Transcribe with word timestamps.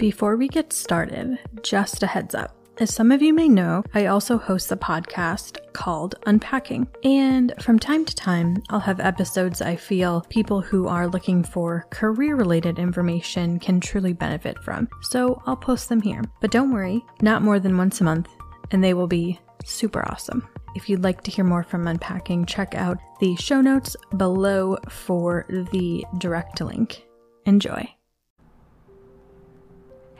Before 0.00 0.34
we 0.34 0.48
get 0.48 0.72
started, 0.72 1.38
just 1.62 2.02
a 2.02 2.06
heads 2.06 2.34
up. 2.34 2.56
As 2.78 2.94
some 2.94 3.12
of 3.12 3.20
you 3.20 3.34
may 3.34 3.50
know, 3.50 3.84
I 3.92 4.06
also 4.06 4.38
host 4.38 4.72
a 4.72 4.76
podcast 4.76 5.58
called 5.74 6.14
Unpacking. 6.24 6.88
And 7.04 7.52
from 7.60 7.78
time 7.78 8.06
to 8.06 8.14
time, 8.14 8.62
I'll 8.70 8.80
have 8.80 8.98
episodes 8.98 9.60
I 9.60 9.76
feel 9.76 10.22
people 10.30 10.62
who 10.62 10.88
are 10.88 11.06
looking 11.06 11.44
for 11.44 11.86
career 11.90 12.34
related 12.34 12.78
information 12.78 13.58
can 13.58 13.78
truly 13.78 14.14
benefit 14.14 14.58
from. 14.64 14.88
So 15.02 15.42
I'll 15.44 15.54
post 15.54 15.90
them 15.90 16.00
here. 16.00 16.22
But 16.40 16.50
don't 16.50 16.72
worry, 16.72 17.04
not 17.20 17.42
more 17.42 17.60
than 17.60 17.76
once 17.76 18.00
a 18.00 18.04
month, 18.04 18.30
and 18.70 18.82
they 18.82 18.94
will 18.94 19.06
be 19.06 19.38
super 19.66 20.02
awesome. 20.10 20.48
If 20.74 20.88
you'd 20.88 21.04
like 21.04 21.20
to 21.24 21.30
hear 21.30 21.44
more 21.44 21.62
from 21.62 21.86
Unpacking, 21.86 22.46
check 22.46 22.74
out 22.74 22.96
the 23.20 23.36
show 23.36 23.60
notes 23.60 23.96
below 24.16 24.78
for 24.88 25.44
the 25.50 26.06
direct 26.16 26.62
link. 26.62 27.04
Enjoy. 27.44 27.86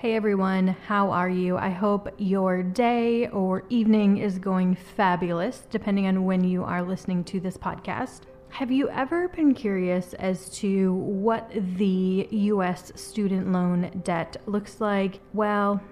Hey 0.01 0.17
everyone, 0.17 0.69
how 0.87 1.11
are 1.11 1.29
you? 1.29 1.59
I 1.59 1.69
hope 1.69 2.09
your 2.17 2.63
day 2.63 3.29
or 3.29 3.65
evening 3.69 4.17
is 4.17 4.39
going 4.39 4.75
fabulous, 4.75 5.67
depending 5.69 6.07
on 6.07 6.25
when 6.25 6.43
you 6.43 6.65
are 6.65 6.83
listening 6.83 7.23
to 7.25 7.39
this 7.39 7.59
podcast. 7.59 8.21
Have 8.49 8.71
you 8.71 8.89
ever 8.89 9.29
been 9.29 9.53
curious 9.53 10.15
as 10.15 10.49
to 10.61 10.95
what 10.95 11.53
the 11.77 12.27
US 12.31 12.93
student 12.95 13.53
loan 13.53 14.01
debt 14.03 14.39
looks 14.47 14.81
like? 14.81 15.21
Well, 15.35 15.83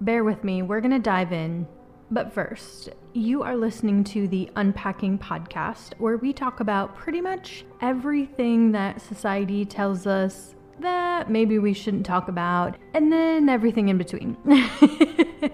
bear 0.00 0.24
with 0.24 0.42
me, 0.44 0.62
we're 0.62 0.80
going 0.80 0.92
to 0.92 0.98
dive 0.98 1.34
in. 1.34 1.68
But 2.10 2.32
first, 2.32 2.88
you 3.12 3.42
are 3.42 3.54
listening 3.54 4.02
to 4.04 4.28
the 4.28 4.48
Unpacking 4.56 5.18
podcast, 5.18 5.92
where 5.98 6.16
we 6.16 6.32
talk 6.32 6.60
about 6.60 6.96
pretty 6.96 7.20
much 7.20 7.66
everything 7.82 8.72
that 8.72 9.02
society 9.02 9.66
tells 9.66 10.06
us 10.06 10.54
that 10.80 11.30
maybe 11.30 11.58
we 11.58 11.72
shouldn't 11.72 12.06
talk 12.06 12.28
about, 12.28 12.76
and 12.94 13.12
then 13.12 13.48
everything 13.48 13.88
in 13.88 13.98
between. 13.98 14.36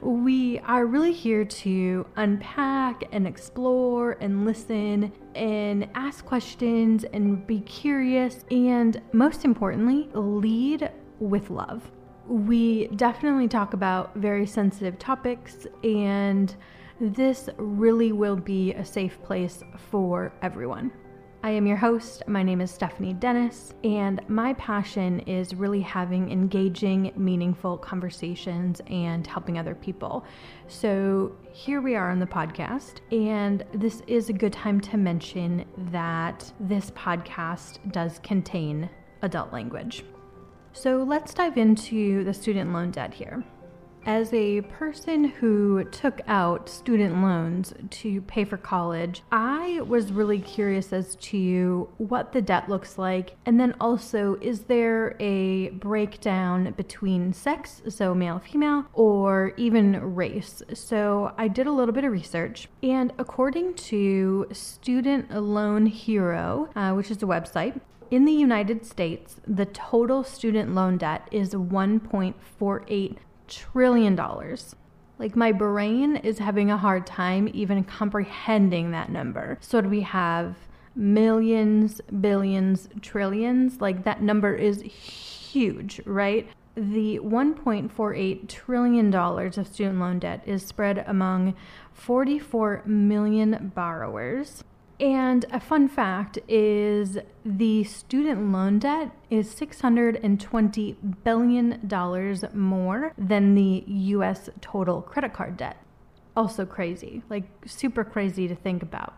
we 0.00 0.58
are 0.60 0.86
really 0.86 1.12
here 1.12 1.44
to 1.44 2.06
unpack 2.16 3.04
and 3.12 3.26
explore 3.26 4.18
and 4.20 4.44
listen 4.44 5.12
and 5.34 5.88
ask 5.94 6.24
questions 6.24 7.04
and 7.04 7.46
be 7.46 7.60
curious, 7.60 8.44
and 8.50 9.00
most 9.12 9.44
importantly, 9.44 10.08
lead 10.14 10.90
with 11.20 11.50
love. 11.50 11.90
We 12.26 12.88
definitely 12.88 13.48
talk 13.48 13.74
about 13.74 14.14
very 14.16 14.46
sensitive 14.46 14.98
topics, 14.98 15.66
and 15.82 16.54
this 17.00 17.48
really 17.56 18.12
will 18.12 18.36
be 18.36 18.72
a 18.74 18.84
safe 18.84 19.20
place 19.22 19.62
for 19.90 20.32
everyone. 20.42 20.92
I 21.44 21.50
am 21.50 21.66
your 21.66 21.76
host. 21.76 22.26
My 22.26 22.42
name 22.42 22.62
is 22.62 22.70
Stephanie 22.70 23.12
Dennis, 23.12 23.74
and 23.84 24.18
my 24.28 24.54
passion 24.54 25.20
is 25.20 25.54
really 25.54 25.82
having 25.82 26.32
engaging, 26.32 27.12
meaningful 27.16 27.76
conversations 27.76 28.80
and 28.86 29.26
helping 29.26 29.58
other 29.58 29.74
people. 29.74 30.24
So, 30.68 31.36
here 31.52 31.82
we 31.82 31.96
are 31.96 32.10
on 32.10 32.18
the 32.18 32.24
podcast, 32.24 33.00
and 33.12 33.62
this 33.74 34.00
is 34.06 34.30
a 34.30 34.32
good 34.32 34.54
time 34.54 34.80
to 34.80 34.96
mention 34.96 35.66
that 35.92 36.50
this 36.60 36.90
podcast 36.92 37.92
does 37.92 38.20
contain 38.20 38.88
adult 39.20 39.52
language. 39.52 40.02
So, 40.72 41.02
let's 41.02 41.34
dive 41.34 41.58
into 41.58 42.24
the 42.24 42.32
student 42.32 42.72
loan 42.72 42.90
debt 42.90 43.12
here. 43.12 43.44
As 44.06 44.34
a 44.34 44.60
person 44.62 45.24
who 45.24 45.84
took 45.84 46.20
out 46.26 46.68
student 46.68 47.22
loans 47.22 47.72
to 47.88 48.20
pay 48.22 48.44
for 48.44 48.58
college, 48.58 49.22
I 49.32 49.80
was 49.80 50.12
really 50.12 50.40
curious 50.40 50.92
as 50.92 51.16
to 51.16 51.88
what 51.96 52.32
the 52.32 52.42
debt 52.42 52.68
looks 52.68 52.98
like. 52.98 53.34
And 53.46 53.58
then 53.58 53.74
also, 53.80 54.36
is 54.42 54.64
there 54.64 55.16
a 55.20 55.70
breakdown 55.70 56.74
between 56.76 57.32
sex, 57.32 57.80
so 57.88 58.14
male, 58.14 58.40
female, 58.40 58.84
or 58.92 59.54
even 59.56 60.14
race? 60.14 60.62
So 60.74 61.32
I 61.38 61.48
did 61.48 61.66
a 61.66 61.72
little 61.72 61.94
bit 61.94 62.04
of 62.04 62.12
research. 62.12 62.68
And 62.82 63.10
according 63.18 63.74
to 63.74 64.48
Student 64.52 65.30
Loan 65.30 65.86
Hero, 65.86 66.68
uh, 66.76 66.92
which 66.92 67.10
is 67.10 67.22
a 67.22 67.26
website, 67.26 67.80
in 68.10 68.26
the 68.26 68.32
United 68.32 68.84
States, 68.84 69.40
the 69.46 69.64
total 69.64 70.22
student 70.22 70.74
loan 70.74 70.98
debt 70.98 71.26
is 71.32 71.54
1.48 71.54 73.16
trillion 73.54 74.14
dollars. 74.14 74.74
Like 75.18 75.36
my 75.36 75.52
brain 75.52 76.16
is 76.16 76.38
having 76.38 76.70
a 76.70 76.76
hard 76.76 77.06
time 77.06 77.48
even 77.52 77.84
comprehending 77.84 78.90
that 78.90 79.10
number. 79.10 79.58
So 79.60 79.80
do 79.80 79.88
we 79.88 80.00
have 80.00 80.56
millions, 80.96 82.00
billions, 82.20 82.88
trillions? 83.00 83.80
Like 83.80 84.04
that 84.04 84.22
number 84.22 84.54
is 84.54 84.82
huge, 84.82 86.00
right? 86.04 86.48
The 86.76 87.20
$1.48 87.20 88.48
trillion 88.48 89.14
of 89.14 89.68
student 89.68 90.00
loan 90.00 90.18
debt 90.18 90.42
is 90.44 90.66
spread 90.66 91.04
among 91.06 91.54
44 91.92 92.82
million 92.84 93.70
borrowers. 93.74 94.64
And 95.04 95.44
a 95.50 95.60
fun 95.60 95.86
fact 95.88 96.38
is 96.48 97.18
the 97.44 97.84
student 97.84 98.50
loan 98.50 98.78
debt 98.78 99.10
is 99.28 99.54
$620 99.54 100.96
billion 101.22 102.50
more 102.54 103.12
than 103.18 103.54
the 103.54 103.84
US 103.86 104.48
total 104.62 105.02
credit 105.02 105.34
card 105.34 105.58
debt. 105.58 105.76
Also 106.34 106.64
crazy, 106.64 107.22
like 107.28 107.44
super 107.66 108.02
crazy 108.02 108.48
to 108.48 108.54
think 108.54 108.82
about. 108.82 109.12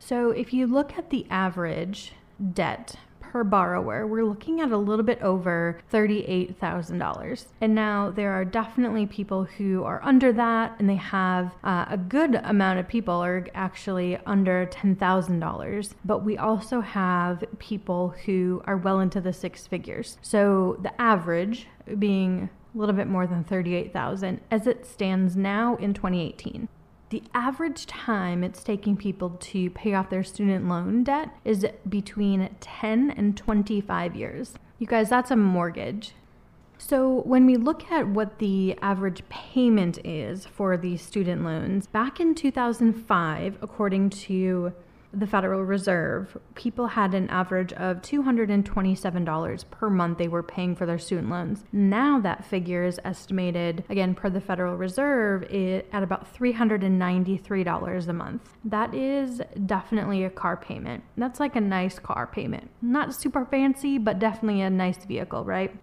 So 0.00 0.32
if 0.32 0.52
you 0.52 0.66
look 0.66 0.98
at 0.98 1.10
the 1.10 1.24
average 1.30 2.14
debt 2.52 2.96
per 3.32 3.42
borrower, 3.42 4.06
we're 4.06 4.26
looking 4.26 4.60
at 4.60 4.70
a 4.70 4.76
little 4.76 5.04
bit 5.04 5.20
over 5.22 5.80
$38,000. 5.90 7.46
And 7.62 7.74
now 7.74 8.10
there 8.10 8.32
are 8.32 8.44
definitely 8.44 9.06
people 9.06 9.44
who 9.44 9.84
are 9.84 10.02
under 10.04 10.34
that, 10.34 10.76
and 10.78 10.88
they 10.88 10.96
have 10.96 11.54
uh, 11.64 11.86
a 11.88 11.96
good 11.96 12.34
amount 12.34 12.78
of 12.78 12.86
people 12.86 13.14
are 13.14 13.46
actually 13.54 14.18
under 14.26 14.66
$10,000. 14.66 15.94
But 16.04 16.22
we 16.22 16.36
also 16.36 16.82
have 16.82 17.42
people 17.58 18.14
who 18.26 18.62
are 18.66 18.76
well 18.76 19.00
into 19.00 19.20
the 19.20 19.32
six 19.32 19.66
figures. 19.66 20.18
So 20.20 20.78
the 20.82 21.00
average 21.00 21.68
being 21.98 22.50
a 22.74 22.78
little 22.78 22.94
bit 22.94 23.06
more 23.06 23.26
than 23.26 23.44
38,000 23.44 24.42
as 24.50 24.66
it 24.66 24.84
stands 24.84 25.36
now 25.36 25.76
in 25.76 25.94
2018 25.94 26.68
the 27.12 27.22
average 27.34 27.84
time 27.84 28.42
it's 28.42 28.64
taking 28.64 28.96
people 28.96 29.36
to 29.38 29.68
pay 29.70 29.92
off 29.92 30.08
their 30.08 30.24
student 30.24 30.66
loan 30.66 31.04
debt 31.04 31.28
is 31.44 31.66
between 31.86 32.48
10 32.58 33.10
and 33.10 33.36
25 33.36 34.16
years. 34.16 34.54
You 34.78 34.86
guys, 34.86 35.10
that's 35.10 35.30
a 35.30 35.36
mortgage. 35.36 36.14
So, 36.78 37.20
when 37.20 37.44
we 37.44 37.56
look 37.56 37.92
at 37.92 38.08
what 38.08 38.38
the 38.38 38.76
average 38.80 39.22
payment 39.28 39.98
is 40.04 40.46
for 40.46 40.78
these 40.78 41.02
student 41.02 41.44
loans, 41.44 41.86
back 41.86 42.18
in 42.18 42.34
2005, 42.34 43.58
according 43.60 44.08
to 44.10 44.72
the 45.14 45.26
Federal 45.26 45.62
Reserve, 45.62 46.38
people 46.54 46.86
had 46.86 47.12
an 47.14 47.28
average 47.28 47.72
of 47.74 48.00
$227 48.02 49.70
per 49.70 49.90
month 49.90 50.18
they 50.18 50.28
were 50.28 50.42
paying 50.42 50.74
for 50.74 50.86
their 50.86 50.98
student 50.98 51.28
loans. 51.28 51.64
Now 51.72 52.18
that 52.20 52.44
figure 52.44 52.84
is 52.84 52.98
estimated, 53.04 53.84
again, 53.90 54.14
per 54.14 54.30
the 54.30 54.40
Federal 54.40 54.76
Reserve, 54.76 55.42
at 55.44 56.02
about 56.02 56.34
$393 56.34 58.08
a 58.08 58.12
month. 58.12 58.54
That 58.64 58.94
is 58.94 59.42
definitely 59.66 60.24
a 60.24 60.30
car 60.30 60.56
payment. 60.56 61.04
That's 61.16 61.40
like 61.40 61.56
a 61.56 61.60
nice 61.60 61.98
car 61.98 62.26
payment. 62.26 62.70
Not 62.80 63.14
super 63.14 63.44
fancy, 63.44 63.98
but 63.98 64.18
definitely 64.18 64.62
a 64.62 64.70
nice 64.70 65.04
vehicle, 65.04 65.44
right? 65.44 65.76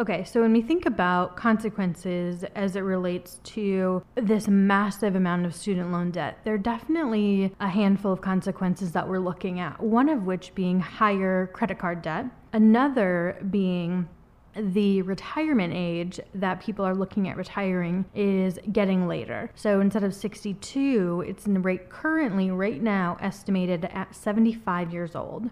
Okay, 0.00 0.24
so 0.24 0.40
when 0.40 0.54
we 0.54 0.62
think 0.62 0.86
about 0.86 1.36
consequences 1.36 2.42
as 2.54 2.74
it 2.74 2.80
relates 2.80 3.38
to 3.44 4.02
this 4.14 4.48
massive 4.48 5.14
amount 5.14 5.44
of 5.44 5.54
student 5.54 5.92
loan 5.92 6.10
debt, 6.10 6.38
there 6.42 6.54
are 6.54 6.58
definitely 6.58 7.52
a 7.60 7.68
handful 7.68 8.10
of 8.10 8.22
consequences 8.22 8.92
that 8.92 9.06
we're 9.06 9.18
looking 9.18 9.60
at. 9.60 9.78
One 9.78 10.08
of 10.08 10.24
which 10.24 10.54
being 10.54 10.80
higher 10.80 11.48
credit 11.48 11.78
card 11.78 12.00
debt, 12.00 12.24
another 12.54 13.46
being 13.50 14.08
the 14.56 15.02
retirement 15.02 15.74
age 15.76 16.18
that 16.34 16.62
people 16.62 16.82
are 16.86 16.94
looking 16.94 17.28
at 17.28 17.36
retiring 17.36 18.06
is 18.14 18.58
getting 18.72 19.06
later. 19.06 19.50
So 19.54 19.82
instead 19.82 20.02
of 20.02 20.14
62, 20.14 21.26
it's 21.28 21.46
in 21.46 21.52
the 21.52 21.60
rate 21.60 21.90
currently 21.90 22.50
right 22.50 22.82
now 22.82 23.18
estimated 23.20 23.84
at 23.84 24.14
75 24.14 24.94
years 24.94 25.14
old 25.14 25.50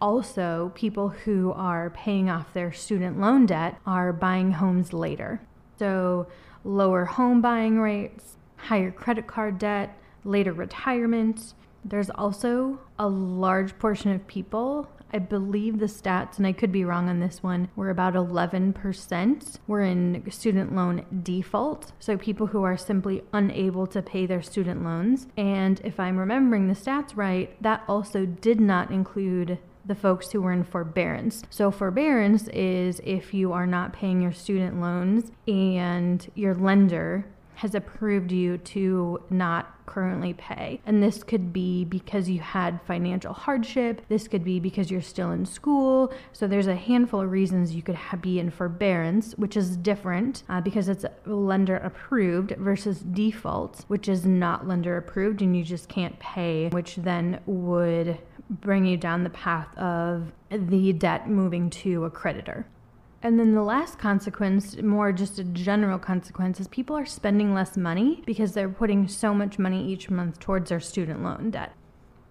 also, 0.00 0.72
people 0.74 1.08
who 1.08 1.52
are 1.52 1.90
paying 1.90 2.28
off 2.28 2.52
their 2.52 2.72
student 2.72 3.20
loan 3.20 3.46
debt 3.46 3.80
are 3.86 4.12
buying 4.12 4.52
homes 4.52 4.92
later. 4.92 5.40
So, 5.78 6.26
lower 6.64 7.04
home 7.04 7.40
buying 7.40 7.78
rates, 7.80 8.36
higher 8.56 8.90
credit 8.90 9.26
card 9.26 9.58
debt, 9.58 9.98
later 10.24 10.52
retirement. 10.52 11.54
There's 11.84 12.10
also 12.10 12.80
a 12.98 13.08
large 13.08 13.78
portion 13.78 14.10
of 14.10 14.26
people, 14.26 14.88
I 15.14 15.18
believe 15.18 15.78
the 15.78 15.86
stats, 15.86 16.38
and 16.38 16.46
I 16.46 16.52
could 16.52 16.72
be 16.72 16.84
wrong 16.84 17.08
on 17.08 17.20
this 17.20 17.40
one, 17.40 17.68
were 17.76 17.90
about 17.90 18.14
11% 18.14 19.58
were 19.68 19.80
in 19.80 20.28
student 20.30 20.74
loan 20.74 21.06
default. 21.22 21.92
So 22.00 22.16
people 22.16 22.48
who 22.48 22.64
are 22.64 22.76
simply 22.76 23.22
unable 23.32 23.86
to 23.88 24.02
pay 24.02 24.26
their 24.26 24.42
student 24.42 24.82
loans. 24.82 25.28
And 25.36 25.80
if 25.84 26.00
I'm 26.00 26.18
remembering 26.18 26.66
the 26.66 26.74
stats 26.74 27.12
right, 27.14 27.56
that 27.62 27.84
also 27.86 28.26
did 28.26 28.60
not 28.60 28.90
include 28.90 29.58
the 29.86 29.94
folks 29.94 30.30
who 30.30 30.40
were 30.40 30.52
in 30.52 30.64
forbearance. 30.64 31.42
So, 31.50 31.70
forbearance 31.70 32.48
is 32.48 33.00
if 33.04 33.34
you 33.34 33.52
are 33.52 33.66
not 33.66 33.92
paying 33.92 34.20
your 34.20 34.32
student 34.32 34.80
loans 34.80 35.30
and 35.46 36.26
your 36.34 36.54
lender 36.54 37.26
has 37.56 37.74
approved 37.74 38.32
you 38.32 38.58
to 38.58 39.22
not 39.30 39.74
currently 39.86 40.32
pay. 40.34 40.80
And 40.86 41.02
this 41.02 41.22
could 41.22 41.52
be 41.52 41.84
because 41.84 42.28
you 42.28 42.40
had 42.40 42.80
financial 42.86 43.32
hardship, 43.32 44.02
this 44.08 44.28
could 44.28 44.44
be 44.44 44.58
because 44.60 44.90
you're 44.90 45.02
still 45.02 45.30
in 45.32 45.44
school. 45.44 46.12
So 46.32 46.46
there's 46.46 46.66
a 46.66 46.74
handful 46.74 47.20
of 47.20 47.30
reasons 47.30 47.74
you 47.74 47.82
could 47.82 47.98
be 48.20 48.38
in 48.38 48.50
forbearance, 48.50 49.32
which 49.34 49.56
is 49.56 49.76
different 49.76 50.42
uh, 50.48 50.60
because 50.60 50.88
it's 50.88 51.04
lender 51.26 51.76
approved 51.76 52.56
versus 52.58 53.00
default, 53.00 53.84
which 53.88 54.08
is 54.08 54.24
not 54.24 54.66
lender 54.66 54.96
approved 54.96 55.42
and 55.42 55.56
you 55.56 55.64
just 55.64 55.88
can't 55.88 56.18
pay, 56.18 56.68
which 56.70 56.96
then 56.96 57.40
would 57.46 58.18
bring 58.50 58.84
you 58.84 58.96
down 58.96 59.24
the 59.24 59.30
path 59.30 59.76
of 59.76 60.32
the 60.50 60.92
debt 60.92 61.28
moving 61.28 61.70
to 61.70 62.04
a 62.04 62.10
creditor. 62.10 62.66
And 63.22 63.40
then 63.40 63.54
the 63.54 63.62
last 63.62 63.98
consequence, 63.98 64.76
more 64.82 65.10
just 65.10 65.38
a 65.38 65.44
general 65.44 65.98
consequence, 65.98 66.60
is 66.60 66.68
people 66.68 66.94
are 66.94 67.06
spending 67.06 67.54
less 67.54 67.74
money 67.74 68.22
because 68.26 68.52
they're 68.52 68.68
putting 68.68 69.08
so 69.08 69.32
much 69.32 69.58
money 69.58 69.86
each 69.90 70.10
month 70.10 70.38
towards 70.38 70.68
their 70.68 70.80
student 70.80 71.22
loan 71.22 71.50
debt. 71.50 71.72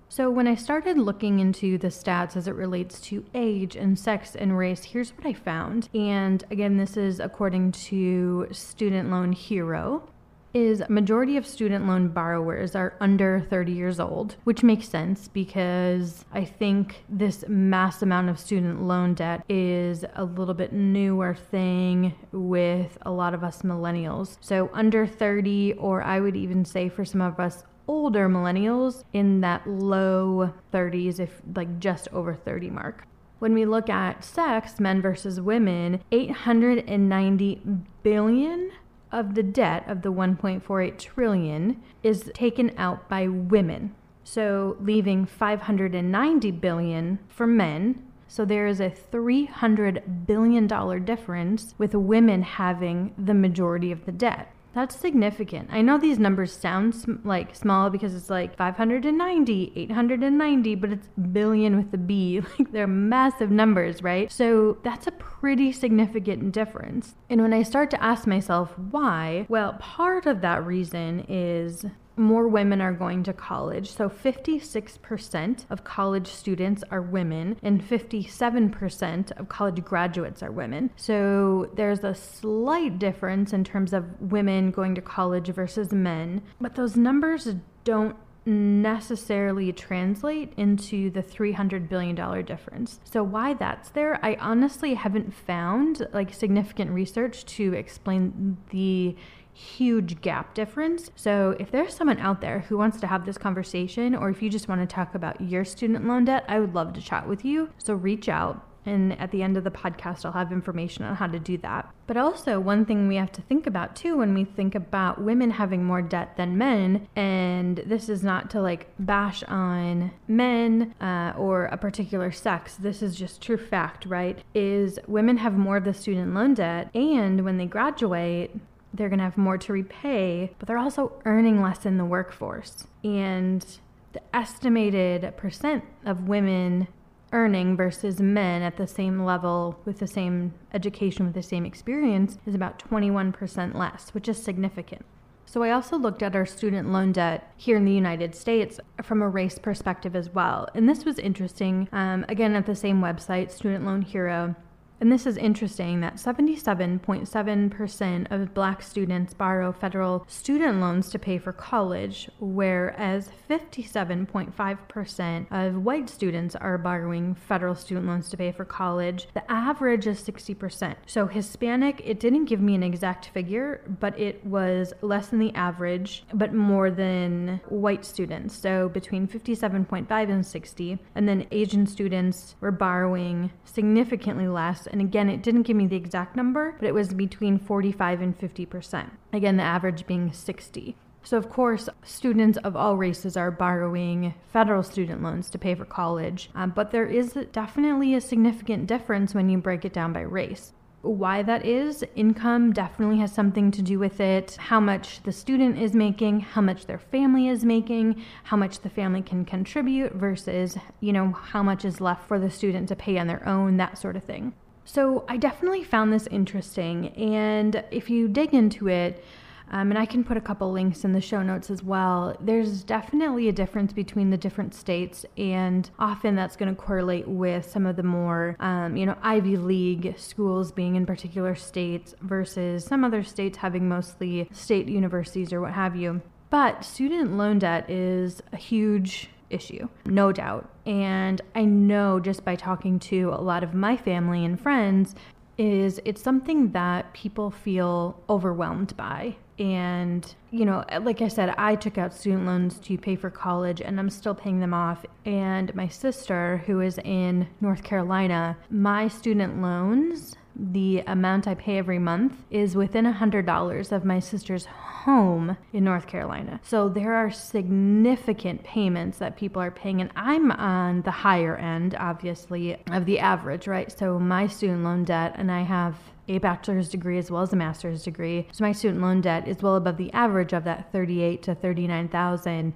So, 0.08 0.30
when 0.30 0.48
I 0.48 0.54
started 0.54 1.00
looking 1.00 1.40
into 1.40 1.80
the 1.80 1.88
stats 1.88 2.38
as 2.38 2.48
it 2.48 2.54
relates 2.54 3.02
to 3.02 3.26
age 3.34 3.76
and 3.76 3.98
sex 3.98 4.36
and 4.36 4.56
race, 4.56 4.84
here's 4.84 5.18
what 5.18 5.26
I 5.26 5.34
found. 5.34 5.90
And 5.96 6.44
again, 6.52 6.78
this 6.78 6.96
is 6.96 7.20
according 7.20 7.72
to 7.72 8.48
Student 8.52 9.10
Loan 9.10 9.32
Hero 9.32 10.08
is 10.54 10.84
majority 10.90 11.38
of 11.38 11.46
student 11.46 11.88
loan 11.88 12.10
borrowers 12.10 12.76
are 12.76 12.94
under 13.00 13.46
30 13.50 13.72
years 13.72 14.00
old, 14.00 14.36
which 14.44 14.64
makes 14.64 14.88
sense 14.88 15.28
because 15.28 16.26
I 16.32 16.46
think 16.46 17.04
this 17.10 17.44
mass 17.48 18.02
amount 18.02 18.30
of 18.30 18.40
student 18.40 18.84
loan 18.84 19.16
debt 19.16 19.44
is 19.50 20.06
a 20.16 20.24
little 20.24 20.54
bit 20.54 20.74
newer 20.74 21.34
thing 21.34 22.14
with 22.32 22.98
a 23.02 23.12
lot 23.12 23.34
of 23.34 23.44
us 23.44 23.64
millennials. 23.64 24.38
So 24.42 24.70
under 24.74 25.08
30 25.08 25.74
or 25.74 26.04
I 26.04 26.20
would 26.20 26.36
even 26.36 26.66
say 26.66 26.90
for 26.90 27.06
some 27.06 27.22
of 27.22 27.40
us 27.40 27.64
older 27.88 28.30
millennials 28.30 29.04
in 29.12 29.42
that 29.42 29.68
low 29.68 30.54
30s 30.72 31.20
if 31.20 31.42
like 31.56 31.80
just 31.80 32.08
over 32.14 32.34
30 32.34 32.70
mark 32.70 33.08
when 33.44 33.54
we 33.54 33.66
look 33.66 33.90
at 33.90 34.24
sex, 34.24 34.80
men 34.80 35.02
versus 35.02 35.42
women, 35.42 36.02
890 36.14 37.62
billion 38.02 38.72
of 39.14 39.36
the 39.36 39.44
debt 39.44 39.88
of 39.88 40.02
the 40.02 40.12
1.48 40.12 40.98
trillion 40.98 41.82
is 42.02 42.32
taken 42.34 42.74
out 42.78 43.08
by 43.08 43.28
women. 43.28 43.96
So 44.24 44.76
leaving 44.82 45.26
590 45.26 46.52
billion 46.52 47.20
for 47.30 47.46
men. 47.48 48.04
So 48.28 48.44
there 48.44 48.66
is 48.66 48.82
a 48.82 48.90
300 48.90 50.26
billion 50.26 50.66
dollar 50.66 51.00
difference 51.00 51.76
with 51.78 51.94
women 51.94 52.42
having 52.42 53.14
the 53.18 53.36
majority 53.36 53.92
of 53.92 54.06
the 54.06 54.12
debt. 54.12 54.52
That's 54.74 54.96
significant. 54.96 55.70
I 55.72 55.82
know 55.82 56.00
these 56.00 56.18
numbers 56.18 56.52
sound 56.52 56.96
sm- 56.96 57.16
like 57.24 57.56
small 57.56 57.92
because 57.92 58.16
it's 58.16 58.30
like 58.30 58.58
590, 58.58 59.74
890, 59.76 60.76
but 60.76 60.92
it's 60.92 61.08
billion 61.32 61.78
with 61.78 61.92
the 61.92 61.98
B. 61.98 62.42
Like 62.60 62.72
they're 62.72 62.88
massive 62.88 63.50
numbers, 63.52 64.04
right? 64.04 64.32
So 64.32 64.78
that's 64.84 65.08
a 65.08 65.12
pretty 65.12 65.72
significant 65.72 66.52
difference. 66.52 67.16
And 67.30 67.42
when 67.42 67.54
I 67.54 67.64
start 67.64 67.90
to 67.92 68.04
ask 68.04 68.28
myself 68.28 68.78
why, 68.78 69.46
well, 69.50 69.74
part 69.74 70.26
of 70.26 70.42
that 70.42 70.66
reason 70.66 71.26
is 71.28 71.86
more 72.16 72.48
women 72.48 72.82
are 72.82 72.94
going 72.94 73.24
to 73.24 73.34
college. 73.34 73.92
So 73.92 74.10
56% 74.10 75.66
of 75.70 75.84
college 75.84 76.28
students 76.28 76.84
are 76.92 77.02
women, 77.02 77.58
and 77.64 77.82
57% 77.82 79.32
of 79.32 79.50
college 79.50 79.84
graduates 79.84 80.44
are 80.44 80.52
women. 80.52 80.92
So 80.96 81.72
there's 81.76 82.04
a 82.04 82.16
slight 82.16 83.00
difference 83.00 83.54
in 83.54 83.64
terms 83.64 83.94
of 83.94 84.06
women 84.22 84.72
going 84.72 84.96
to 84.96 85.02
college 85.02 85.48
versus 85.50 85.92
men, 85.92 86.42
but 86.60 86.76
those 86.76 86.96
numbers 86.96 87.56
don't 87.84 88.16
necessarily 88.46 89.72
translate 89.72 90.52
into 90.58 91.10
the 91.10 91.24
$300 91.24 91.88
billion 91.88 92.46
difference. 92.46 93.00
So, 93.04 93.24
why 93.24 93.54
that's 93.54 93.90
there, 93.90 94.20
I 94.24 94.36
honestly 94.36 94.96
haven't 94.96 95.34
found 95.34 96.08
like 96.14 96.34
significant 96.34 96.92
research 96.92 97.46
to 97.46 97.74
explain 97.74 98.58
the 98.70 99.16
huge 99.54 100.22
gap 100.22 100.54
difference. 100.54 101.12
So, 101.16 101.56
if 101.60 101.72
there's 101.72 101.96
someone 101.96 102.20
out 102.20 102.42
there 102.42 102.60
who 102.62 102.78
wants 102.78 103.00
to 103.02 103.08
have 103.08 103.26
this 103.26 103.38
conversation, 103.38 104.16
or 104.16 104.30
if 104.30 104.42
you 104.42 104.50
just 104.50 104.68
want 104.68 104.82
to 104.82 104.94
talk 104.94 105.16
about 105.16 105.40
your 105.42 105.66
student 105.66 106.08
loan 106.08 106.26
debt, 106.26 106.46
I 106.48 106.60
would 106.60 106.74
love 106.74 106.94
to 106.94 107.02
chat 107.02 107.28
with 107.28 107.46
you. 107.46 107.70
So, 107.78 107.94
reach 107.94 108.30
out. 108.30 108.68
And 108.86 109.18
at 109.20 109.32
the 109.32 109.42
end 109.42 109.56
of 109.56 109.64
the 109.64 109.72
podcast, 109.72 110.26
I'll 110.26 110.34
have 110.34 110.52
information 110.52 111.06
on 111.06 111.16
how 111.16 111.28
to 111.28 111.40
do 111.40 111.58
that. 111.60 111.90
But 112.06 112.18
also, 112.18 112.60
one 112.60 112.86
thing 112.86 113.08
we 113.08 113.16
have 113.16 113.32
to 113.34 113.42
think 113.42 113.66
about 113.66 113.96
too 113.96 114.18
when 114.18 114.34
we 114.34 114.44
think 114.44 114.76
about 114.76 115.22
women 115.22 115.52
having 115.52 115.86
more 115.86 116.02
debt 116.02 116.36
than 116.36 116.58
men, 116.58 117.08
and 117.16 117.78
this 117.86 118.10
is 118.10 118.24
not 118.24 118.50
to 118.52 118.62
like 118.62 118.90
bash 119.00 119.42
on 119.44 120.12
men 120.28 120.94
uh, 121.00 121.34
or 121.38 121.66
a 121.66 121.78
particular 121.78 122.32
sex, 122.32 122.76
this 122.76 123.02
is 123.02 123.16
just 123.16 123.42
true 123.42 123.58
fact, 123.58 124.06
right? 124.06 124.44
Is 124.54 125.00
women 125.08 125.38
have 125.38 125.54
more 125.54 125.78
of 125.78 125.86
the 125.86 125.94
student 125.94 126.34
loan 126.34 126.54
debt, 126.54 126.90
and 126.94 127.46
when 127.46 127.58
they 127.58 127.66
graduate, 127.66 128.52
they're 128.94 129.10
going 129.10 129.20
to 129.20 129.26
have 129.26 129.38
more 129.38 129.58
to 129.58 129.74
repay, 129.74 130.52
but 130.60 130.68
they're 130.68 130.78
also 130.78 131.14
earning 131.26 131.62
less 131.62 131.86
in 131.86 131.98
the 131.98 132.06
workforce. 132.06 132.88
And 133.04 133.66
the 134.14 134.22
estimated 134.34 135.36
percent 135.36 135.84
of 136.06 136.28
women 136.28 136.88
earning 137.32 137.76
versus 137.76 138.22
men 138.22 138.62
at 138.62 138.78
the 138.78 138.88
same 138.88 139.26
level 139.26 139.80
with 139.86 139.98
the 139.98 140.08
same 140.08 140.54
education, 140.74 141.26
with 141.26 141.34
the 141.34 141.42
same 141.42 141.66
experience, 141.66 142.38
is 142.46 142.54
about 142.54 142.78
21% 142.78 143.74
less, 143.74 144.12
which 144.12 144.30
is 144.30 144.42
significant. 144.42 145.04
So, 145.46 145.62
I 145.62 145.72
also 145.72 145.98
looked 145.98 146.24
at 146.24 146.36
our 146.36 146.46
student 146.46 146.92
loan 146.92 147.12
debt 147.12 147.52
here 147.58 147.78
in 147.78 147.86
the 147.86 147.92
United 147.92 148.34
States 148.34 148.80
from 149.04 149.22
a 149.22 149.30
race 149.30 149.60
perspective 149.60 150.16
as 150.16 150.30
well. 150.30 150.68
And 150.74 150.88
this 150.88 151.06
was 151.06 151.20
interesting. 151.20 151.90
Um, 151.92 152.26
again, 152.30 152.56
at 152.56 152.66
the 152.66 152.76
same 152.76 153.02
website, 153.02 153.52
Student 153.52 153.86
Loan 153.86 154.02
Hero, 154.02 154.56
and 155.00 155.12
this 155.12 155.26
is 155.26 155.38
interesting 155.38 156.02
that 156.02 156.16
77.7% 156.16 158.32
of 158.32 158.54
black 158.54 158.82
students 158.82 159.34
borrow 159.34 159.72
federal 159.72 160.26
student 160.28 160.80
loans 160.80 161.10
to 161.10 161.20
pay 161.20 161.38
for 161.38 161.52
college, 161.52 162.30
whereas 162.40 163.30
57.5% 163.50 165.46
of 165.52 165.84
white 165.84 166.10
students 166.10 166.56
are 166.56 166.78
borrowing 166.78 167.36
federal 167.36 167.76
student 167.76 168.08
loans 168.08 168.30
to 168.30 168.38
pay 168.38 168.52
for 168.52 168.66
college. 168.66 169.28
The 169.34 169.52
average 169.52 170.08
is 170.08 170.22
60%. 170.22 170.96
So 171.06 171.28
Hispanic, 171.28 172.02
it 172.06 172.20
didn't 172.20 172.46
give 172.46 172.62
me 172.62 172.76
an 172.76 172.84
exact 172.84 173.28
figure, 173.28 173.82
but 174.00 174.18
it 174.20 174.46
was 174.46 174.94
less 175.02 175.28
than 175.28 175.40
the 175.40 175.54
average, 175.54 176.24
but 176.34 176.54
more 176.54 176.92
than 176.92 177.60
white 177.68 178.06
students. 178.06 178.56
So 178.56 178.90
between 178.90 179.28
57.5 179.28 180.30
and 180.30 180.46
60. 180.46 181.00
And 181.16 181.28
then 181.28 181.48
Asian 181.52 181.88
students 181.88 182.56
were 182.62 182.72
borrowing 182.72 183.52
significantly 183.66 184.48
less 184.48 184.83
and 184.88 185.02
again, 185.02 185.30
it 185.30 185.44
didn't 185.44 185.64
give 185.64 185.78
me 185.78 185.88
the 185.88 185.96
exact 185.96 186.36
number, 186.36 186.76
but 186.80 186.88
it 186.88 186.94
was 186.94 187.14
between 187.14 187.58
45 187.58 188.22
and 188.22 188.38
50%. 188.38 189.10
Again, 189.32 189.58
the 189.58 189.64
average 189.64 190.06
being 190.06 190.32
60. 190.32 190.96
So, 191.26 191.38
of 191.38 191.50
course, 191.50 191.88
students 192.04 192.58
of 192.60 192.76
all 192.76 192.98
races 192.98 193.38
are 193.38 193.50
borrowing 193.50 194.34
federal 194.52 194.84
student 194.84 195.24
loans 195.24 195.50
to 195.52 195.58
pay 195.58 195.74
for 195.74 195.86
college, 195.86 196.50
um, 196.54 196.74
but 196.76 196.92
there 196.92 197.06
is 197.06 197.38
definitely 197.54 198.14
a 198.14 198.20
significant 198.20 198.88
difference 198.88 199.34
when 199.34 199.50
you 199.50 199.58
break 199.58 199.86
it 199.86 199.94
down 199.94 200.12
by 200.12 200.22
race. 200.22 200.74
Why 201.02 201.42
that 201.44 201.66
is, 201.66 202.04
income 202.16 202.72
definitely 202.72 203.18
has 203.20 203.34
something 203.34 203.72
to 203.72 203.82
do 203.82 204.00
with 204.00 204.20
it. 204.20 204.56
How 204.56 204.80
much 204.80 205.22
the 205.24 205.34
student 205.34 205.78
is 205.78 205.94
making, 205.94 206.42
how 206.42 206.62
much 206.62 206.86
their 206.86 207.00
family 207.00 207.48
is 207.48 207.66
making, 207.66 208.22
how 208.44 208.56
much 208.56 208.80
the 208.80 208.90
family 208.90 209.22
can 209.22 209.44
contribute 209.44 210.14
versus, 210.14 210.78
you 211.02 211.12
know, 211.12 211.32
how 211.32 211.62
much 211.62 211.84
is 211.84 212.00
left 212.00 212.28
for 212.28 212.40
the 212.40 212.50
student 212.50 212.88
to 212.90 212.96
pay 212.96 213.18
on 213.18 213.28
their 213.28 213.46
own, 213.48 213.78
that 213.78 213.98
sort 213.98 214.16
of 214.16 214.24
thing. 214.24 214.54
So 214.86 215.26
I 215.28 215.38
definitely 215.38 215.84
found 215.84 216.12
this 216.12 216.28
interesting. 216.28 217.10
And 217.10 217.84
if 217.92 218.10
you 218.10 218.28
dig 218.28 218.54
into 218.54 218.88
it, 218.88 219.24
um, 219.72 219.90
and 219.90 219.98
I 219.98 220.06
can 220.06 220.24
put 220.24 220.38
a 220.38 220.42
couple 220.42 220.72
links 220.72 221.04
in 221.04 221.14
the 221.14 221.22
show 221.22 221.42
notes 221.42 221.72
as 221.72 221.82
well. 221.82 222.38
There's 222.40 222.84
definitely 222.84 223.50
a 223.50 223.52
difference 223.52 223.92
between 223.92 224.30
the 224.30 224.38
different 224.38 224.76
states, 224.76 225.26
and 225.36 225.90
often 225.98 226.36
that's 226.36 226.56
going 226.56 226.74
to 226.74 226.80
correlate 226.80 227.28
with 227.28 227.70
some 227.70 227.88
of 227.88 227.96
the 227.96 228.04
more, 228.04 228.56
um, 228.60 228.96
you 228.96 229.08
know, 229.08 229.18
Ivy 229.24 229.58
League 229.58 230.14
schools 230.18 230.72
being 230.72 230.96
in 230.96 231.08
particular 231.08 231.56
states 231.56 232.14
versus 232.22 232.86
some 232.86 233.04
other 233.04 233.24
states 233.24 233.58
having 233.58 233.90
mostly 233.90 234.48
state 234.52 234.88
universities 234.88 235.52
or 235.52 235.62
what 235.62 235.74
have 235.74 235.96
you. 235.96 236.22
But 236.52 236.86
student 236.86 237.36
loan 237.36 237.58
debt 237.58 237.90
is 237.90 238.44
a 238.52 238.58
huge 238.58 239.30
issue, 239.54 239.88
no 240.06 240.32
doubt. 240.32 240.70
And 240.86 241.42
I 241.56 241.66
know 241.66 242.20
just 242.20 242.44
by 242.44 242.56
talking 242.56 243.00
to 243.00 243.30
a 243.30 243.42
lot 243.42 243.64
of 243.64 243.74
my 243.74 243.96
family 243.96 244.44
and 244.44 244.60
friends, 244.60 245.16
is 245.58 246.02
it's 246.04 246.22
something 246.22 246.72
that 246.72 247.14
people 247.14 247.52
feel 247.52 248.20
overwhelmed 248.30 248.96
by. 248.98 249.36
And, 249.60 250.34
you 250.50 250.66
know, 250.66 250.84
like 251.02 251.22
I 251.22 251.28
said, 251.28 251.54
I 251.58 251.76
took 251.76 252.00
out 252.00 252.14
student 252.14 252.46
loans 252.46 252.80
to 252.80 252.98
pay 252.98 253.16
for 253.16 253.30
college 253.30 253.82
and 253.82 254.00
I'm 254.00 254.10
still 254.10 254.34
paying 254.34 254.60
them 254.60 254.74
off. 254.74 255.06
And 255.26 255.74
my 255.76 255.88
sister, 255.88 256.64
who 256.66 256.82
is 256.82 256.98
in 257.04 257.48
North 257.62 257.84
Carolina, 257.84 258.58
my 258.72 259.08
student 259.08 259.62
loans 259.62 260.36
the 260.56 261.04
amount 261.08 261.48
I 261.48 261.56
pay 261.56 261.78
every 261.78 262.00
month 262.00 262.34
is 262.50 262.76
within 262.76 263.06
$100 263.06 263.92
of 263.92 264.06
my 264.06 264.20
sister's 264.20 264.66
home 264.66 265.58
in 265.74 265.84
North 265.84 266.08
Carolina. 266.08 266.60
So 266.64 266.88
there 266.90 267.14
are 267.14 267.32
significant 267.32 268.64
payments 268.64 269.18
that 269.18 269.36
people 269.36 269.62
are 269.62 269.72
paying, 269.72 270.02
and 270.02 270.12
I'm 270.16 270.52
on 270.52 271.02
the 271.02 271.12
higher 271.12 271.58
end, 271.58 271.96
obviously, 272.00 272.78
of 272.92 273.06
the 273.06 273.20
average, 273.20 273.68
right? 273.68 273.92
So 273.92 274.20
my 274.20 274.48
student 274.48 274.84
loan 274.84 275.04
debt, 275.04 275.36
and 275.38 275.52
I 275.52 275.64
have 275.64 275.96
a 276.28 276.38
bachelor's 276.38 276.90
degree 276.90 277.18
as 277.18 277.30
well 277.30 277.42
as 277.42 277.52
a 277.52 277.58
master's 277.58 278.04
degree. 278.04 278.48
So 278.54 278.64
my 278.64 278.72
student 278.72 279.02
loan 279.02 279.22
debt 279.22 279.48
is 279.48 279.62
well 279.62 279.76
above 279.76 279.98
the 279.98 280.12
average 280.14 280.54
of 280.54 280.64
that 280.64 280.92
38 280.92 281.44
to 281.44 281.56
39,000 281.56 282.74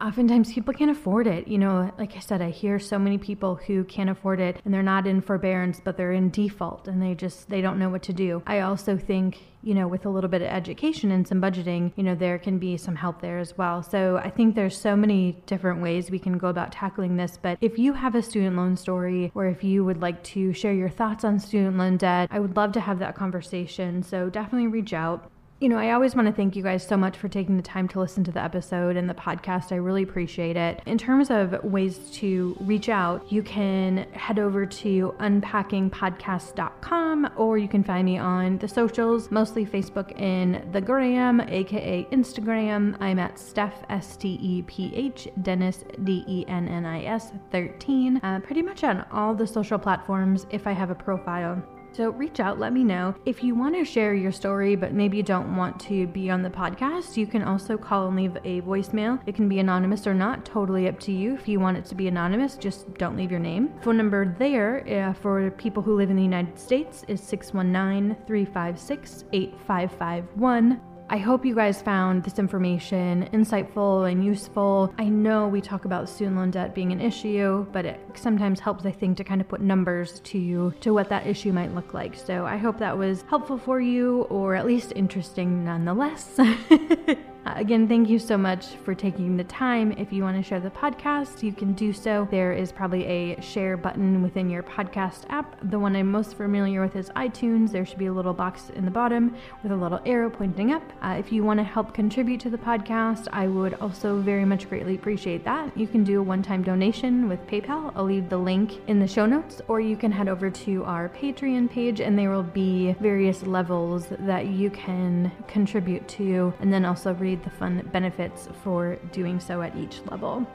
oftentimes 0.00 0.52
people 0.52 0.74
can't 0.74 0.90
afford 0.90 1.26
it. 1.26 1.48
You 1.48 1.58
know, 1.58 1.92
like 1.98 2.16
I 2.16 2.20
said, 2.20 2.42
I 2.42 2.50
hear 2.50 2.78
so 2.78 2.98
many 2.98 3.18
people 3.18 3.56
who 3.56 3.84
can't 3.84 4.10
afford 4.10 4.40
it 4.40 4.60
and 4.64 4.72
they're 4.72 4.82
not 4.82 5.06
in 5.06 5.20
forbearance, 5.20 5.80
but 5.82 5.96
they're 5.96 6.12
in 6.12 6.30
default 6.30 6.88
and 6.88 7.02
they 7.02 7.14
just 7.14 7.48
they 7.48 7.60
don't 7.60 7.78
know 7.78 7.88
what 7.88 8.02
to 8.04 8.12
do. 8.12 8.42
I 8.46 8.60
also 8.60 8.96
think, 8.96 9.38
you 9.62 9.74
know, 9.74 9.88
with 9.88 10.06
a 10.06 10.08
little 10.08 10.30
bit 10.30 10.42
of 10.42 10.48
education 10.48 11.10
and 11.10 11.26
some 11.26 11.40
budgeting, 11.40 11.92
you 11.96 12.02
know, 12.02 12.14
there 12.14 12.38
can 12.38 12.58
be 12.58 12.76
some 12.76 12.96
help 12.96 13.20
there 13.20 13.38
as 13.38 13.56
well. 13.58 13.82
So 13.82 14.18
I 14.18 14.30
think 14.30 14.54
there's 14.54 14.76
so 14.76 14.96
many 14.96 15.32
different 15.46 15.82
ways 15.82 16.10
we 16.10 16.18
can 16.18 16.38
go 16.38 16.48
about 16.48 16.72
tackling 16.72 17.16
this. 17.16 17.38
But 17.40 17.58
if 17.60 17.78
you 17.78 17.92
have 17.94 18.14
a 18.14 18.22
student 18.22 18.56
loan 18.56 18.76
story 18.76 19.32
or 19.34 19.46
if 19.46 19.64
you 19.64 19.84
would 19.84 20.00
like 20.00 20.22
to 20.24 20.52
share 20.52 20.72
your 20.72 20.88
thoughts 20.88 21.24
on 21.24 21.38
student 21.38 21.76
loan 21.76 21.96
debt, 21.96 22.28
I 22.30 22.40
would 22.40 22.56
love 22.56 22.72
to 22.72 22.80
have 22.80 22.98
that 23.00 23.14
conversation. 23.14 24.02
So 24.02 24.30
definitely 24.30 24.68
reach 24.68 24.92
out 24.92 25.30
you 25.60 25.68
know, 25.68 25.76
I 25.76 25.90
always 25.90 26.14
want 26.14 26.28
to 26.28 26.32
thank 26.32 26.54
you 26.54 26.62
guys 26.62 26.86
so 26.86 26.96
much 26.96 27.16
for 27.16 27.26
taking 27.28 27.56
the 27.56 27.64
time 27.64 27.88
to 27.88 27.98
listen 27.98 28.22
to 28.24 28.30
the 28.30 28.40
episode 28.40 28.96
and 28.96 29.10
the 29.10 29.14
podcast. 29.14 29.72
I 29.72 29.76
really 29.76 30.04
appreciate 30.04 30.56
it. 30.56 30.80
In 30.86 30.98
terms 30.98 31.30
of 31.30 31.64
ways 31.64 31.98
to 32.12 32.56
reach 32.60 32.88
out, 32.88 33.32
you 33.32 33.42
can 33.42 34.06
head 34.12 34.38
over 34.38 34.64
to 34.66 35.16
unpackingpodcast.com 35.18 37.30
or 37.36 37.58
you 37.58 37.66
can 37.66 37.82
find 37.82 38.04
me 38.04 38.18
on 38.18 38.58
the 38.58 38.68
socials, 38.68 39.32
mostly 39.32 39.66
Facebook 39.66 40.12
and 40.20 40.72
the 40.72 40.80
gram, 40.80 41.40
aka 41.40 42.06
Instagram. 42.12 42.96
I'm 43.00 43.18
at 43.18 43.36
Steph, 43.36 43.82
S 43.88 44.16
T 44.16 44.38
E 44.40 44.62
P 44.62 44.92
H, 44.94 45.26
Dennis, 45.42 45.82
D 46.04 46.22
E 46.28 46.44
N 46.46 46.68
N 46.68 46.86
I 46.86 47.02
S 47.04 47.32
13. 47.50 48.18
Uh, 48.18 48.38
pretty 48.44 48.62
much 48.62 48.84
on 48.84 49.04
all 49.10 49.34
the 49.34 49.46
social 49.46 49.78
platforms 49.78 50.46
if 50.50 50.68
I 50.68 50.72
have 50.72 50.90
a 50.90 50.94
profile. 50.94 51.60
So 51.92 52.10
reach 52.10 52.40
out, 52.40 52.58
let 52.58 52.72
me 52.72 52.84
know. 52.84 53.14
If 53.26 53.42
you 53.42 53.54
want 53.54 53.74
to 53.74 53.84
share 53.84 54.14
your 54.14 54.32
story, 54.32 54.76
but 54.76 54.92
maybe 54.92 55.16
you 55.16 55.22
don't 55.22 55.56
want 55.56 55.80
to 55.80 56.06
be 56.06 56.30
on 56.30 56.42
the 56.42 56.50
podcast, 56.50 57.16
you 57.16 57.26
can 57.26 57.42
also 57.42 57.76
call 57.76 58.08
and 58.08 58.16
leave 58.16 58.36
a 58.44 58.60
voicemail. 58.62 59.20
It 59.26 59.34
can 59.34 59.48
be 59.48 59.58
anonymous 59.58 60.06
or 60.06 60.14
not, 60.14 60.44
totally 60.44 60.88
up 60.88 61.00
to 61.00 61.12
you. 61.12 61.34
If 61.34 61.48
you 61.48 61.60
want 61.60 61.76
it 61.76 61.84
to 61.86 61.94
be 61.94 62.08
anonymous, 62.08 62.56
just 62.56 62.92
don't 62.94 63.16
leave 63.16 63.30
your 63.30 63.40
name. 63.40 63.72
Phone 63.82 63.96
number 63.96 64.34
there 64.38 65.08
uh, 65.08 65.12
for 65.14 65.50
people 65.52 65.82
who 65.82 65.96
live 65.96 66.10
in 66.10 66.16
the 66.16 66.22
United 66.22 66.58
States 66.58 67.04
is 67.08 67.20
619 67.20 68.16
356 68.26 69.24
8551. 69.32 70.80
I 71.10 71.16
hope 71.16 71.46
you 71.46 71.54
guys 71.54 71.80
found 71.80 72.22
this 72.22 72.38
information 72.38 73.30
insightful 73.32 74.10
and 74.10 74.22
useful. 74.22 74.92
I 74.98 75.04
know 75.04 75.48
we 75.48 75.62
talk 75.62 75.86
about 75.86 76.06
student 76.06 76.36
loan 76.36 76.50
debt 76.50 76.74
being 76.74 76.92
an 76.92 77.00
issue, 77.00 77.66
but 77.72 77.86
it 77.86 77.98
sometimes 78.14 78.60
helps, 78.60 78.84
I 78.84 78.90
think, 78.90 79.16
to 79.16 79.24
kind 79.24 79.40
of 79.40 79.48
put 79.48 79.62
numbers 79.62 80.20
to 80.20 80.70
to 80.80 80.92
what 80.92 81.08
that 81.08 81.26
issue 81.26 81.50
might 81.50 81.74
look 81.74 81.94
like. 81.94 82.14
So 82.14 82.44
I 82.44 82.58
hope 82.58 82.78
that 82.80 82.98
was 82.98 83.24
helpful 83.30 83.56
for 83.56 83.80
you, 83.80 84.22
or 84.28 84.54
at 84.54 84.66
least 84.66 84.92
interesting 84.96 85.64
nonetheless. 85.64 86.38
Uh, 87.48 87.54
again, 87.56 87.88
thank 87.88 88.10
you 88.10 88.18
so 88.18 88.36
much 88.36 88.66
for 88.84 88.94
taking 88.94 89.34
the 89.34 89.44
time. 89.44 89.92
If 89.92 90.12
you 90.12 90.22
want 90.22 90.36
to 90.36 90.46
share 90.46 90.60
the 90.60 90.68
podcast, 90.68 91.42
you 91.42 91.50
can 91.50 91.72
do 91.72 91.94
so. 91.94 92.28
There 92.30 92.52
is 92.52 92.70
probably 92.70 93.06
a 93.06 93.40
share 93.40 93.78
button 93.78 94.22
within 94.22 94.50
your 94.50 94.62
podcast 94.62 95.22
app. 95.30 95.56
The 95.70 95.78
one 95.78 95.96
I'm 95.96 96.10
most 96.10 96.36
familiar 96.36 96.82
with 96.82 96.94
is 96.94 97.08
iTunes. 97.16 97.72
There 97.72 97.86
should 97.86 97.98
be 97.98 98.06
a 98.06 98.12
little 98.12 98.34
box 98.34 98.68
in 98.76 98.84
the 98.84 98.90
bottom 98.90 99.34
with 99.62 99.72
a 99.72 99.76
little 99.76 99.98
arrow 100.04 100.28
pointing 100.28 100.72
up. 100.72 100.82
Uh, 101.00 101.16
if 101.18 101.32
you 101.32 101.42
want 101.42 101.58
to 101.58 101.64
help 101.64 101.94
contribute 101.94 102.38
to 102.40 102.50
the 102.50 102.58
podcast, 102.58 103.28
I 103.32 103.46
would 103.46 103.72
also 103.80 104.20
very 104.20 104.44
much 104.44 104.68
greatly 104.68 104.96
appreciate 104.96 105.42
that. 105.46 105.74
You 105.74 105.86
can 105.86 106.04
do 106.04 106.20
a 106.20 106.22
one 106.22 106.42
time 106.42 106.62
donation 106.62 107.30
with 107.30 107.46
PayPal. 107.46 107.92
I'll 107.96 108.04
leave 108.04 108.28
the 108.28 108.36
link 108.36 108.74
in 108.88 109.00
the 109.00 109.08
show 109.08 109.24
notes, 109.24 109.62
or 109.68 109.80
you 109.80 109.96
can 109.96 110.12
head 110.12 110.28
over 110.28 110.50
to 110.50 110.84
our 110.84 111.08
Patreon 111.08 111.70
page 111.70 112.02
and 112.02 112.18
there 112.18 112.30
will 112.30 112.42
be 112.42 112.92
various 113.00 113.42
levels 113.42 114.08
that 114.18 114.48
you 114.48 114.68
can 114.68 115.32
contribute 115.46 116.06
to, 116.08 116.52
and 116.60 116.70
then 116.70 116.84
also 116.84 117.14
read 117.38 117.44
the 117.44 117.56
fun 117.56 117.88
benefits 117.92 118.48
for 118.62 118.96
doing 119.12 119.40
so 119.40 119.62
at 119.62 119.76
each 119.76 120.00
level. 120.10 120.46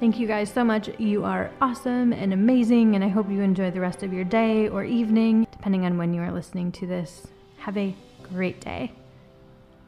Thank 0.00 0.18
you 0.18 0.26
guys 0.26 0.52
so 0.52 0.64
much. 0.64 0.88
You 0.98 1.24
are 1.24 1.50
awesome 1.60 2.12
and 2.12 2.32
amazing, 2.32 2.94
and 2.94 3.04
I 3.04 3.08
hope 3.08 3.30
you 3.30 3.40
enjoy 3.40 3.70
the 3.70 3.80
rest 3.80 4.02
of 4.02 4.12
your 4.12 4.24
day 4.24 4.68
or 4.68 4.84
evening, 4.84 5.46
depending 5.52 5.84
on 5.84 5.96
when 5.96 6.12
you 6.12 6.20
are 6.20 6.32
listening 6.32 6.72
to 6.72 6.86
this. 6.86 7.26
Have 7.58 7.76
a 7.76 7.94
great 8.22 8.60
day. 8.60 8.92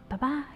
Bye 0.08 0.16
bye. 0.16 0.55